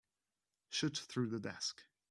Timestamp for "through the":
0.97-1.39